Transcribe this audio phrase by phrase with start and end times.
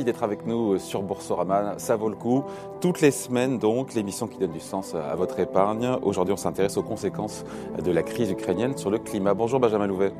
[0.00, 1.74] Merci d'être avec nous sur Boursorama.
[1.76, 2.42] Ça vaut le coup.
[2.80, 5.98] Toutes les semaines, donc, l'émission qui donne du sens à votre épargne.
[6.00, 7.44] Aujourd'hui, on s'intéresse aux conséquences
[7.84, 9.34] de la crise ukrainienne sur le climat.
[9.34, 10.14] Bonjour, Benjamin Louvet.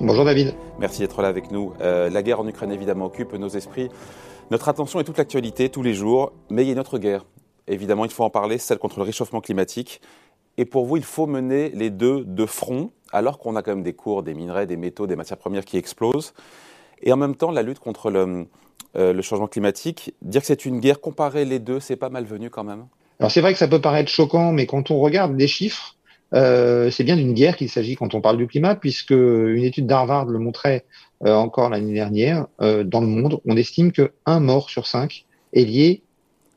[0.00, 0.54] Bonjour, David.
[0.78, 1.74] Merci d'être là avec nous.
[1.82, 3.90] Euh, la guerre en Ukraine, évidemment, occupe nos esprits.
[4.50, 6.32] Notre attention est toute l'actualité, tous les jours.
[6.48, 7.26] Mais il y a une autre guerre.
[7.68, 10.00] Évidemment, il faut en parler, celle contre le réchauffement climatique.
[10.56, 13.82] Et pour vous, il faut mener les deux de front, alors qu'on a quand même
[13.82, 16.32] des cours, des minerais, des métaux, des matières premières qui explosent.
[17.02, 18.46] Et en même temps, la lutte contre le,
[18.96, 22.50] euh, le changement climatique, dire que c'est une guerre, comparer les deux, c'est pas malvenu
[22.50, 22.86] quand même?
[23.20, 25.96] Alors c'est vrai que ça peut paraître choquant, mais quand on regarde les chiffres,
[26.34, 29.86] euh, c'est bien d'une guerre qu'il s'agit quand on parle du climat, puisque une étude
[29.86, 30.84] d'Harvard le montrait
[31.24, 32.46] euh, encore l'année dernière.
[32.58, 36.02] Dans le monde, on estime que un mort sur cinq est lié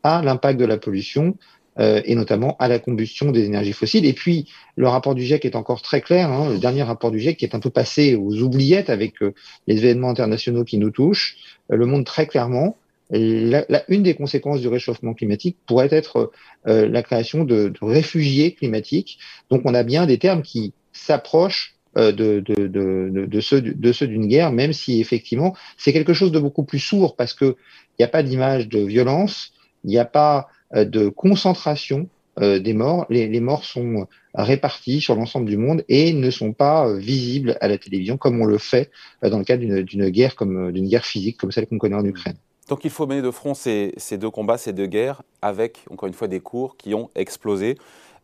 [0.04, 1.36] à l'impact de la pollution
[1.80, 4.06] euh, et notamment à la combustion des énergies fossiles.
[4.06, 7.20] Et puis, le rapport du GIEC est encore très clair, hein, le dernier rapport du
[7.20, 9.34] GIEC qui est un peu passé aux oubliettes avec euh,
[9.68, 11.38] les événements internationaux qui nous touchent,
[11.72, 12.76] euh, le montre très clairement.
[13.12, 16.32] La, la, une des conséquences du réchauffement climatique pourrait être
[16.66, 19.18] la création de, de, réfugiés climatiques.
[19.50, 24.28] Donc, on a bien des termes qui s'approchent de, de, de, ceux, de ceux d'une
[24.28, 27.56] guerre, même si effectivement c'est quelque chose de beaucoup plus sourd parce que
[27.98, 32.08] il n'y a pas d'image de violence, il n'y a pas de concentration
[32.42, 33.06] euh, des morts.
[33.10, 37.68] Les, morts sont répartis sur l'ensemble du monde et ne sont pas euh, visibles à
[37.68, 41.38] la télévision comme on le fait dans le cadre d'une guerre comme d'une guerre physique
[41.38, 42.38] comme celle qu'on connaît en Ukraine.
[42.70, 46.14] Donc il faut mener de front ces, deux combats, ces deux guerres, avec encore une
[46.14, 47.78] fois des cours qui ont explosé.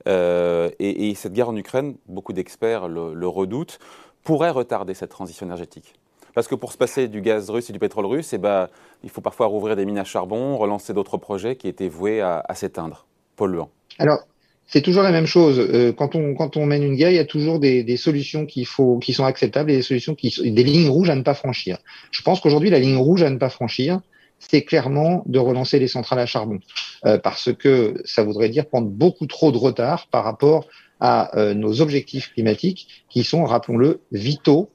[0.08, 3.80] Euh, et, et, cette guerre en Ukraine, beaucoup d'experts le redoutent,
[4.23, 5.96] pourrait retarder cette transition énergétique.
[6.36, 8.67] Parce que pour se passer du gaz russe et du pétrole russe, eh ben,
[9.03, 12.44] il faut parfois rouvrir des mines à charbon, relancer d'autres projets qui étaient voués à,
[12.47, 13.72] à s'éteindre, polluants.
[13.97, 14.19] Alors,
[14.67, 15.59] c'est toujours la même chose.
[15.59, 18.98] Euh, quand, on, quand on mène une guerre, il y a toujours des, solutions faut,
[18.98, 21.77] qui sont acceptables et des solutions qui des lignes rouges à ne pas franchir.
[22.11, 24.02] Je pense qu'aujourd'hui, la ligne rouge à ne pas franchir,
[24.39, 26.60] c'est clairement de relancer les centrales à charbon,
[27.05, 30.67] euh, parce que ça voudrait dire prendre beaucoup trop de retard par rapport
[30.99, 34.70] à euh, nos objectifs climatiques, qui sont, rappelons-le, vitaux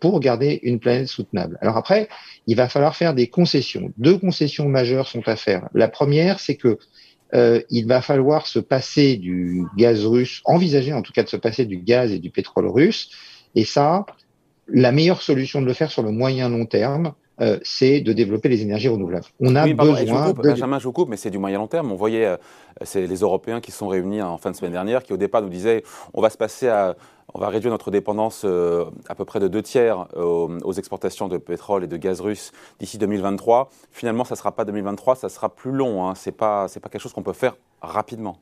[0.00, 1.58] pour garder une planète soutenable.
[1.60, 2.08] Alors après,
[2.46, 3.92] il va falloir faire des concessions.
[3.98, 5.68] Deux concessions majeures sont à faire.
[5.74, 6.78] La première, c'est que
[7.34, 11.36] euh, il va falloir se passer du gaz russe, envisager en tout cas de se
[11.36, 13.10] passer du gaz et du pétrole russe.
[13.54, 14.06] Et ça,
[14.68, 18.48] la meilleure solution de le faire sur le moyen long terme, euh, c'est de développer
[18.48, 19.26] les énergies renouvelables.
[19.40, 19.96] On a oui, besoin.
[19.96, 20.48] Je coupe, de...
[20.50, 21.92] Benjamin, je vous coupe, mais c'est du moyen long terme.
[21.92, 22.36] On voyait, euh,
[22.82, 25.50] c'est les Européens qui sont réunis en fin de semaine dernière, qui au départ nous
[25.50, 25.82] disaient,
[26.14, 26.96] on va se passer à,
[27.36, 31.28] on va réduire notre dépendance euh, à peu près de deux tiers aux, aux, exportations
[31.28, 33.68] de pétrole et de gaz russe d'ici 2023.
[33.92, 36.08] Finalement, ça ne sera pas 2023, ça sera plus long.
[36.08, 36.14] Hein.
[36.38, 38.38] Pas, c'est pas quelque chose qu'on peut faire rapidement.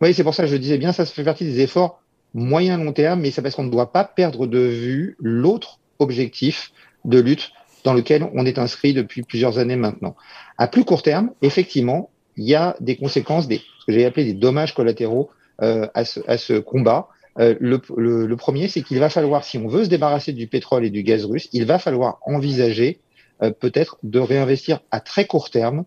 [0.00, 2.02] Oui, c'est pour ça que je disais bien, ça fait partie des efforts
[2.34, 6.72] moyen long terme, mais c'est parce qu'on ne doit pas perdre de vue l'autre objectif
[7.04, 7.52] de lutte
[7.84, 10.16] dans lequel on est inscrit depuis plusieurs années maintenant.
[10.58, 14.24] À plus court terme, effectivement, il y a des conséquences, des, ce que j'ai appelé
[14.24, 15.30] des dommages collatéraux
[15.62, 17.08] euh, ce, à, ce, combat.
[17.38, 20.46] Euh, le, le, le, premier, c'est qu'il va falloir, si on veut se débarrasser du
[20.46, 22.98] pétrole et du gaz russe, il va falloir envisager
[23.42, 25.84] euh, peut-être de réinvestir à très court terme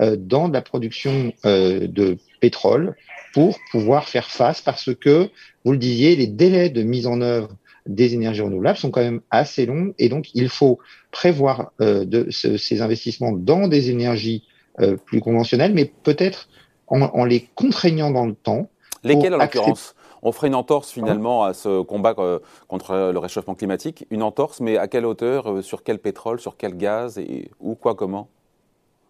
[0.00, 2.96] euh, dans la production euh, de pétrole
[3.32, 5.28] pour pouvoir faire face, parce que,
[5.64, 7.50] vous le disiez, les délais de mise en œuvre
[7.86, 10.78] des énergies renouvelables sont quand même assez longs et donc il faut
[11.10, 14.44] prévoir euh, de, ce, ces investissements dans des énergies
[14.80, 16.48] euh, plus conventionnelles, mais peut-être
[16.86, 18.70] en, en, les contraignant dans le temps.
[19.04, 19.94] Lesquelles en l'occurrence?
[20.24, 24.60] On ferait une entorse finalement à ce combat euh, contre le réchauffement climatique, une entorse,
[24.60, 28.28] mais à quelle hauteur, euh, sur quel pétrole, sur quel gaz et où, quoi, comment?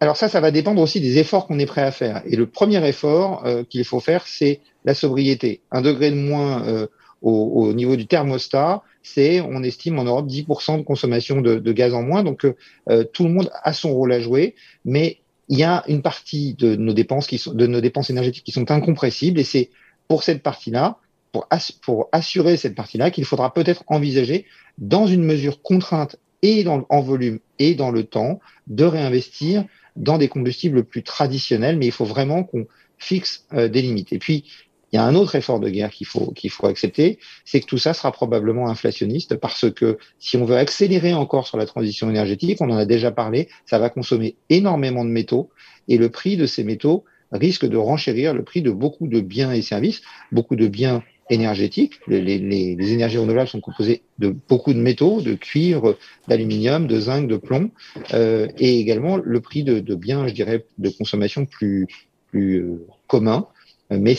[0.01, 2.21] Alors ça, ça va dépendre aussi des efforts qu'on est prêt à faire.
[2.25, 5.61] Et le premier effort euh, qu'il faut faire, c'est la sobriété.
[5.71, 6.87] Un degré de moins euh,
[7.21, 11.71] au, au, niveau du thermostat, c'est, on estime en Europe, 10% de consommation de, de,
[11.71, 12.23] gaz en moins.
[12.23, 16.01] Donc, euh, tout le monde a son rôle à jouer, mais il y a une
[16.01, 19.69] partie de nos dépenses qui sont, de nos dépenses énergétiques qui sont incompressibles, et c'est
[20.07, 20.97] pour cette partie-là,
[21.35, 24.45] pour, ass pour assurer cette partie-là, qu'il faudra peut-être envisager,
[24.77, 29.65] dans une mesure contrainte et dans, en volume et dans le temps, de réinvestir
[29.97, 32.67] dans des combustibles plus traditionnels, mais il faut vraiment qu'on
[32.97, 34.13] fixe euh, des limites.
[34.13, 34.45] Et puis,
[34.93, 37.65] il y a un autre effort de guerre qu'il faut, qu'il faut accepter, c'est que
[37.65, 42.09] tout ça sera probablement inflationniste parce que si on veut accélérer encore sur la transition
[42.09, 45.49] énergétique, on en a déjà parlé, ça va consommer énormément de métaux
[45.89, 49.51] et le prix de ces métaux risque de renchérir le prix de beaucoup de biens
[49.51, 50.01] et services,
[50.31, 51.99] beaucoup de biens énergétiques.
[52.07, 52.37] Les, les,
[52.75, 57.37] les, énergies renouvelables sont composées de beaucoup de métaux, de cuivre, d'aluminium, de zinc, de
[57.37, 57.71] plomb,
[58.13, 61.87] euh, et également le prix de, de, biens, je dirais, de consommation plus,
[62.29, 63.47] plus euh, communs,
[63.91, 64.15] mais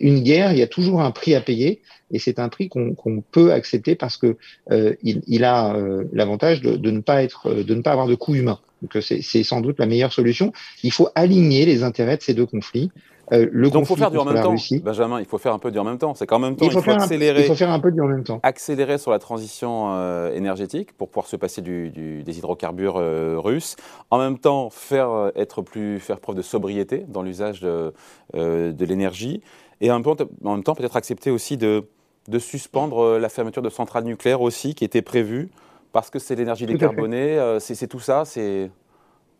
[0.00, 1.82] une guerre, il y a toujours un prix à payer,
[2.12, 4.36] et c'est un prix qu'on qu peut accepter parce que
[4.70, 8.06] euh, il, il, a euh, l'avantage de, de, ne pas être, de ne pas avoir
[8.06, 8.60] de coût humain.
[8.90, 10.52] que c'est sans doute la meilleure solution.
[10.82, 12.90] Il faut aligner les intérêts de ces deux conflits.
[13.32, 15.20] Euh, le Donc, il faut faire du en même temps, Benjamin.
[15.20, 16.14] Il faut faire un peu du en même temps.
[16.14, 17.42] C'est qu'en même temps, il faut, accélérer.
[17.42, 18.40] il faut faire un peu du en même temps.
[18.42, 23.76] Accélérer sur la transition euh, énergétique pour pouvoir se passer du, des hydrocarbures euh, russes.
[24.10, 27.92] En même temps, faire être plus, faire preuve de sobriété dans l'usage de,
[28.34, 29.42] de l'énergie.
[29.80, 31.84] Et en même temps, peut-être accepter aussi de,
[32.28, 35.50] de suspendre la fermeture de centrales nucléaires aussi, qui était prévue,
[35.92, 37.56] parce que c'est l'énergie décarbonée.
[37.60, 38.24] c'est tout ça.
[38.24, 38.70] C'est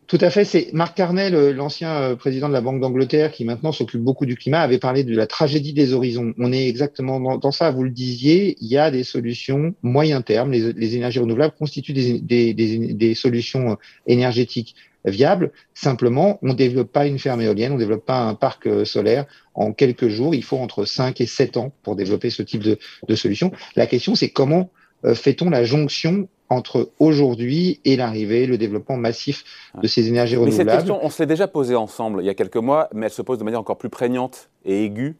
[0.08, 0.44] tout à fait.
[0.44, 4.26] C'est Marc Carnel, euh, l'ancien euh, président de la Banque d'Angleterre, qui maintenant s'occupe beaucoup
[4.26, 6.34] du climat, avait parlé de la tragédie des horizons.
[6.38, 7.70] On est exactement dans, ça.
[7.70, 10.50] Vous le disiez, il y a des solutions moyen terme.
[10.50, 13.74] Les, énergies renouvelables constituent des, solutions euh,
[14.06, 15.52] énergétiques viables.
[15.74, 19.26] Simplement, on ne développe pas une ferme éolienne, on ne développe pas un parc solaire
[19.54, 20.34] en quelques jours.
[20.34, 22.78] Il faut entre 5 et 7 ans pour développer ce type de,
[23.08, 23.50] de solution.
[23.76, 24.70] La question, c'est comment
[25.14, 29.44] fait-on la jonction entre aujourd'hui et l'arrivée, le développement massif
[29.80, 30.64] de ces énergies renouvelables.
[30.64, 33.12] Mais cette question, on s'est déjà posée ensemble il y a quelques mois, mais elle
[33.12, 35.16] se pose de manière encore plus prégnante et aiguë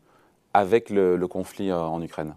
[0.55, 2.34] avec le, conflit euh, en Ukraine.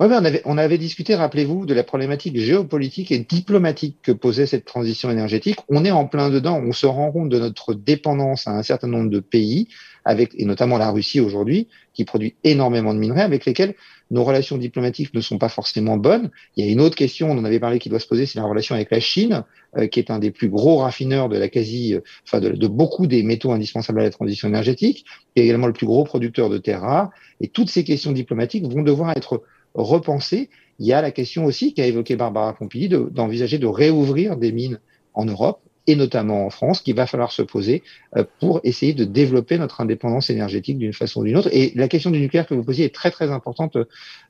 [0.00, 4.46] Oui, on, avait, on avait discuté, rappelez-vous, de la problématique géopolitique et diplomatique que posait
[4.46, 5.58] cette transition énergétique.
[5.68, 8.88] On est en plein dedans, on se rend compte de notre dépendance à un certain
[8.88, 9.68] nombre de pays,
[10.06, 13.74] avec, et notamment la Russie aujourd'hui, qui produit énormément de minerais, avec lesquels
[14.10, 16.30] nos relations diplomatiques ne sont pas forcément bonnes.
[16.56, 18.38] Il y a une autre question, on en avait parlé, qui doit se poser, c'est
[18.38, 19.44] la relation avec la Chine,
[19.76, 23.06] euh, qui est un des plus gros raffineurs de la quasi, euh, enfin de, beaucoup
[23.06, 25.04] des métaux indispensables à la transition énergétique,
[25.34, 27.10] qui est également le plus gros producteur de terres rares.
[27.40, 29.42] Et toutes ces questions diplomatiques vont devoir être
[29.74, 30.50] repensées.
[30.78, 34.80] Il y a la question aussi qu'a évoqué Barbara Pompili d'envisager de réouvrir des mines
[35.14, 37.82] en Europe et notamment en France, qu'il va falloir se poser
[38.16, 41.48] euh, pour essayer de développer notre indépendance énergétique d'une façon ou d'une autre.
[41.52, 43.76] Et la question du nucléaire que vous posiez est très très importante,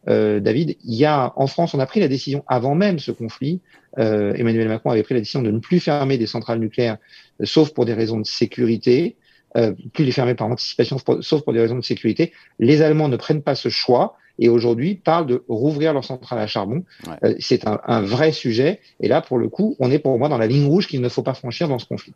[0.09, 0.77] euh, David.
[0.85, 3.61] Il y a en France, on a pris la décision avant même ce conflit.
[3.99, 6.99] Euh, Emmanuel Macron avait pris la décision de ne plus fermer des centrales nucléaires,
[7.43, 9.17] sauf pour des raisons de sécurité.
[9.93, 12.33] plus les fermer par anticipation, sauf pour des raisons de sécurité.
[12.61, 16.47] Les Allemands ne prennent pas ce choix et aujourd'hui parlent de rouvrir leur centrale à
[16.47, 16.83] charbon.
[17.23, 18.81] Euh, c'est un, vrai sujet.
[18.99, 21.09] Et là, pour le coup, on est pour moi dans la ligne rouge qu'il ne
[21.09, 22.15] faut pas franchir dans ce conflit.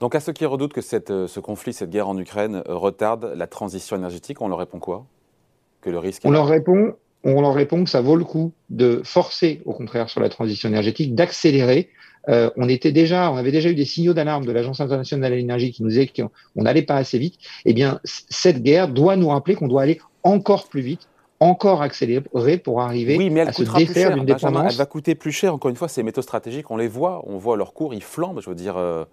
[0.00, 2.74] Donc à ceux qui redoutent que cette, euh, ce conflit, cette guerre en Ukraine euh,
[2.74, 5.06] retarde la transition énergétique, on leur répond quoi?
[5.80, 9.02] Que le risque On leur répond on leur répond que ça vaut le coup de
[9.04, 11.90] forcer, au contraire, sur la transition énergétique, d'accélérer.
[12.26, 15.70] on était déjà, on avait déjà eu des signaux d'alarme de l'Agence internationale de l'énergie
[15.70, 17.34] qui nous disaient qu'on n'allait pas assez vite.
[17.66, 22.58] Eh bien, cette guerre doit nous rappeler qu'on doit aller encore plus vite encore accélérée
[22.58, 24.72] pour arriver oui, mais elle à se défaire d'une dépendance.
[24.72, 27.38] Elle va coûter plus cher, encore une fois, ces métaux stratégiques, on les voit, on
[27.38, 28.76] voit leur cours, ils flambent, je veux dire...
[28.76, 29.04] Euh.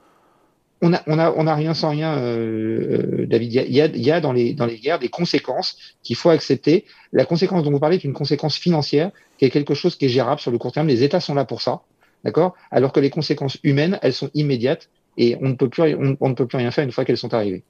[0.80, 3.52] On n'a on a, on a rien sans rien, euh, euh David.
[3.52, 6.86] Il y a, y a dans, les, dans les guerres des conséquences qu'il faut accepter.
[7.14, 9.10] La conséquence dont vous parlez est une conséquence financière,
[9.40, 10.88] qui est quelque chose qui est gérable sur le court terme.
[10.88, 11.82] Les États sont là pour ça,
[12.24, 12.54] d'accord?
[12.70, 16.36] Alors que les conséquences humaines, elles sont immédiates et on ne peut plus, on ne
[16.36, 17.64] peut plus rien faire une fois qu'elles sont arrivées.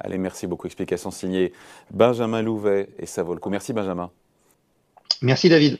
[0.00, 0.66] Allez, merci beaucoup.
[0.66, 1.52] Explication signée
[1.90, 3.50] Benjamin Louvet et ça vaut le coup.
[3.50, 4.10] Merci Benjamin.
[5.22, 5.78] Merci David.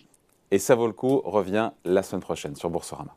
[0.50, 3.14] Et ça vaut le coup revient la semaine prochaine sur Boursorama.